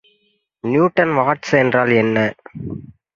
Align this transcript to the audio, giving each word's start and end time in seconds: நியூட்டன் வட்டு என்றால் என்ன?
நியூட்டன் 0.63 1.13
வட்டு 1.17 1.57
என்றால் 1.57 1.91
என்ன? 1.93 2.17